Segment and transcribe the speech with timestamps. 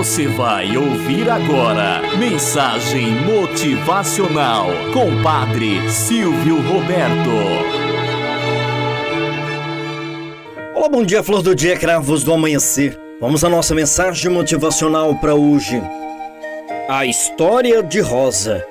[0.00, 7.28] Você vai ouvir agora Mensagem Motivacional com Padre Silvio Roberto.
[10.74, 12.98] Olá, bom dia, flor do dia, cravos do amanhecer.
[13.20, 15.82] Vamos à nossa mensagem motivacional para hoje.
[16.88, 18.66] A história de Rosa.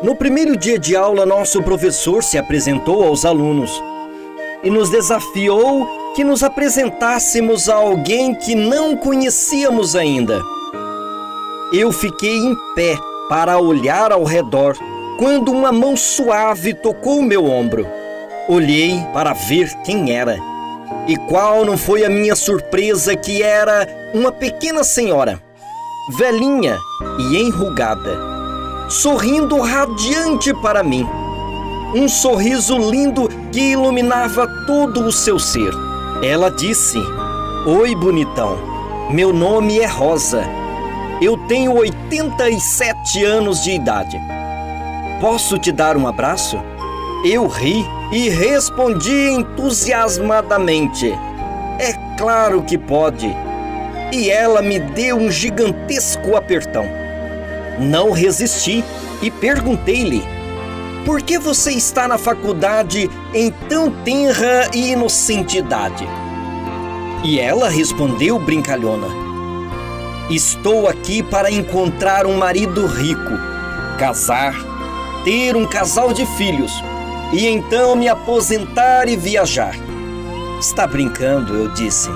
[0.00, 3.82] No primeiro dia de aula, nosso professor se apresentou aos alunos
[4.62, 10.40] e nos desafiou que nos apresentássemos a alguém que não conhecíamos ainda.
[11.72, 12.98] Eu fiquei em pé
[13.28, 14.76] para olhar ao redor
[15.18, 17.86] quando uma mão suave tocou meu ombro.
[18.48, 20.38] Olhei para ver quem era.
[21.06, 25.42] E qual não foi a minha surpresa que era uma pequena senhora,
[26.16, 26.78] velhinha
[27.18, 28.18] e enrugada,
[28.88, 31.06] sorrindo radiante para mim
[31.94, 35.72] um sorriso lindo que iluminava todo o seu ser.
[36.22, 36.98] Ela disse:
[37.66, 38.56] Oi, bonitão.
[39.10, 40.44] Meu nome é Rosa.
[41.20, 44.20] Eu tenho 87 anos de idade.
[45.20, 46.62] Posso te dar um abraço?
[47.24, 51.12] Eu ri e respondi entusiasmadamente:
[51.80, 53.34] É claro que pode.
[54.12, 56.86] E ela me deu um gigantesco apertão.
[57.80, 58.84] Não resisti
[59.20, 60.22] e perguntei-lhe:
[61.04, 66.06] por que você está na faculdade em tão tenra e inocente idade?
[67.24, 69.06] E ela respondeu brincalhona:
[70.28, 73.38] Estou aqui para encontrar um marido rico,
[73.96, 74.54] casar,
[75.24, 76.72] ter um casal de filhos
[77.32, 79.74] e então me aposentar e viajar.
[80.58, 82.10] Está brincando, eu disse.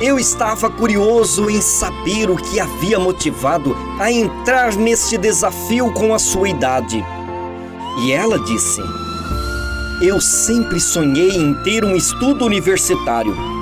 [0.00, 6.18] Eu estava curioso em saber o que havia motivado a entrar neste desafio com a
[6.18, 7.02] sua idade.
[8.02, 8.82] E ela disse:
[10.02, 13.53] Eu sempre sonhei em ter um estudo universitário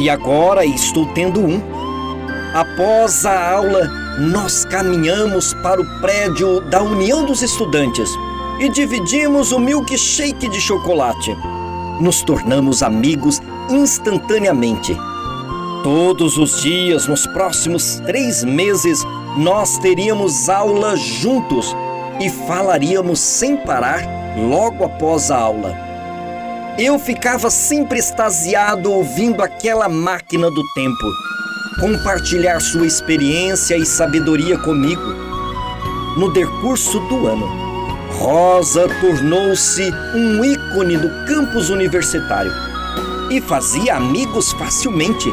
[0.00, 1.60] e agora estou tendo um.
[2.54, 3.86] Após a aula,
[4.18, 8.10] nós caminhamos para o prédio da União dos Estudantes
[8.58, 11.36] e dividimos o milkshake de chocolate.
[12.00, 14.96] Nos tornamos amigos instantaneamente.
[15.82, 19.04] Todos os dias, nos próximos três meses,
[19.36, 21.76] nós teríamos aula juntos
[22.18, 24.02] e falaríamos sem parar
[24.36, 25.89] logo após a aula.
[26.78, 31.30] Eu ficava sempre extasiado ouvindo aquela máquina do tempo
[31.80, 35.02] compartilhar sua experiência e sabedoria comigo.
[36.16, 37.46] No decurso do ano,
[38.18, 42.52] Rosa tornou-se um ícone do campus universitário
[43.30, 45.32] e fazia amigos facilmente.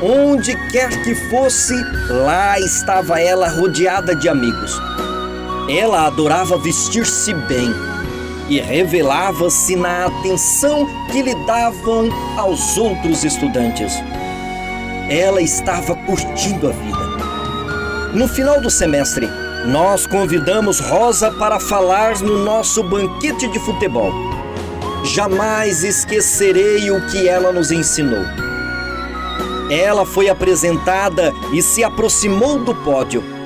[0.00, 1.74] Onde quer que fosse,
[2.08, 4.80] lá estava ela rodeada de amigos.
[5.68, 7.74] Ela adorava vestir-se bem
[8.48, 13.92] e revelava-se na atenção que lhe davam aos outros estudantes.
[15.08, 17.08] Ela estava curtindo a vida.
[18.14, 19.28] No final do semestre,
[19.66, 24.12] nós convidamos Rosa para falar no nosso banquete de futebol.
[25.04, 28.24] Jamais esquecerei o que ela nos ensinou.
[29.70, 33.37] Ela foi apresentada e se aproximou do pódio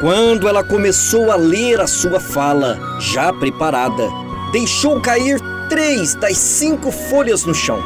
[0.00, 4.08] quando ela começou a ler a sua fala, já preparada,
[4.52, 7.78] deixou cair três das cinco folhas no chão.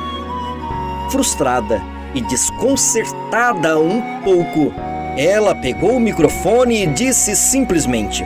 [1.11, 1.81] Frustrada
[2.15, 4.73] e desconcertada um pouco,
[5.17, 8.25] ela pegou o microfone e disse simplesmente: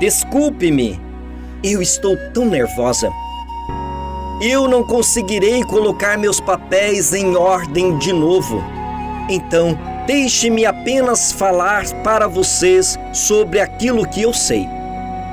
[0.00, 1.00] Desculpe-me,
[1.62, 3.10] eu estou tão nervosa.
[4.40, 8.62] Eu não conseguirei colocar meus papéis em ordem de novo.
[9.28, 9.76] Então,
[10.08, 14.66] Deixe-me apenas falar para vocês sobre aquilo que eu sei.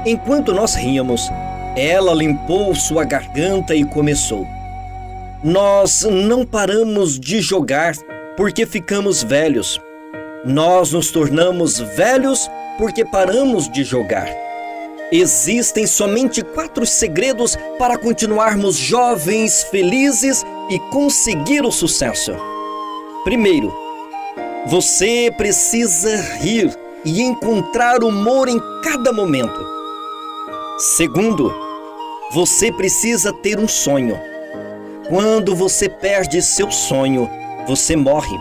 [0.05, 1.31] Enquanto nós ríamos,
[1.77, 4.45] ela limpou sua garganta e começou.
[5.41, 7.95] Nós não paramos de jogar
[8.35, 9.79] porque ficamos velhos.
[10.43, 14.27] Nós nos tornamos velhos porque paramos de jogar.
[15.09, 22.33] Existem somente quatro segredos para continuarmos jovens, felizes e conseguir o sucesso.
[23.23, 23.84] Primeiro,
[24.67, 26.75] você precisa rir
[27.05, 29.63] e encontrar humor em cada momento.
[30.79, 31.53] Segundo,
[32.33, 34.19] você precisa ter um sonho.
[35.07, 37.29] Quando você perde seu sonho,
[37.67, 38.35] você morre.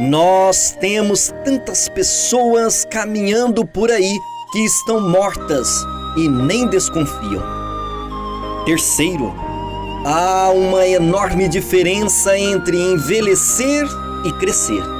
[0.00, 4.18] Nós temos tantas pessoas caminhando por aí
[4.50, 5.68] que estão mortas
[6.16, 7.42] e nem desconfiam.
[8.64, 9.32] Terceiro,
[10.04, 13.86] há uma enorme diferença entre envelhecer
[14.24, 14.99] e crescer.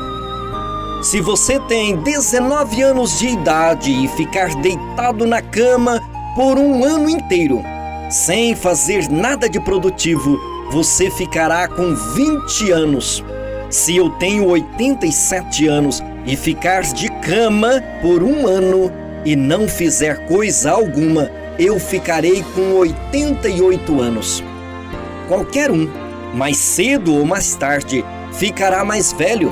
[1.03, 5.99] Se você tem 19 anos de idade e ficar deitado na cama
[6.35, 7.63] por um ano inteiro,
[8.11, 10.39] sem fazer nada de produtivo,
[10.71, 13.25] você ficará com 20 anos.
[13.71, 18.93] Se eu tenho 87 anos e ficar de cama por um ano
[19.25, 24.45] e não fizer coisa alguma, eu ficarei com 88 anos.
[25.29, 25.89] Qualquer um,
[26.35, 28.05] mais cedo ou mais tarde,
[28.35, 29.51] ficará mais velho.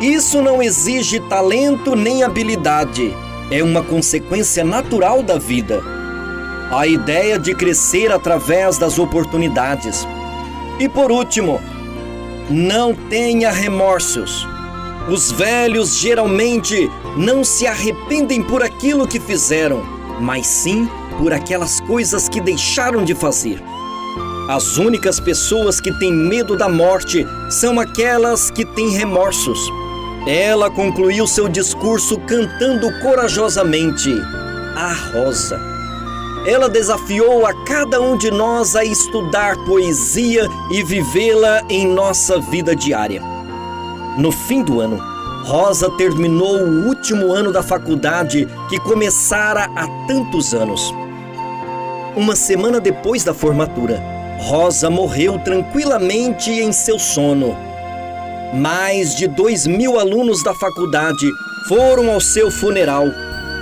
[0.00, 3.14] Isso não exige talento nem habilidade,
[3.50, 5.82] é uma consequência natural da vida.
[6.70, 10.06] A ideia de crescer através das oportunidades.
[10.80, 11.60] E por último,
[12.50, 14.46] não tenha remorsos.
[15.08, 19.82] Os velhos geralmente não se arrependem por aquilo que fizeram,
[20.20, 20.88] mas sim
[21.18, 23.62] por aquelas coisas que deixaram de fazer.
[24.48, 29.58] As únicas pessoas que têm medo da morte são aquelas que têm remorsos.
[30.26, 34.10] Ela concluiu seu discurso cantando corajosamente
[34.74, 35.60] a rosa.
[36.46, 42.74] Ela desafiou a cada um de nós a estudar poesia e vivê-la em nossa vida
[42.74, 43.22] diária.
[44.16, 44.98] No fim do ano,
[45.44, 50.92] Rosa terminou o último ano da faculdade que começara há tantos anos.
[52.16, 54.02] Uma semana depois da formatura,
[54.38, 57.73] Rosa morreu tranquilamente em seu sono.
[58.54, 61.28] Mais de dois mil alunos da faculdade
[61.66, 63.04] foram ao seu funeral.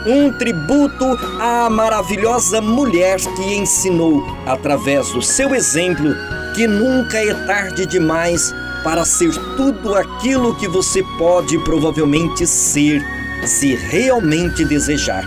[0.06, 6.14] Um tributo à maravilhosa mulher que ensinou, através do seu exemplo,
[6.54, 8.54] que nunca é tarde demais
[8.84, 13.02] para ser tudo aquilo que você pode provavelmente ser,
[13.46, 15.24] se realmente desejar.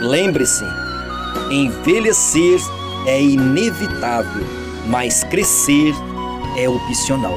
[0.00, 0.64] Lembre-se,
[1.50, 2.60] envelhecer
[3.06, 4.46] é inevitável,
[4.86, 5.92] mas crescer
[6.56, 7.36] é opcional.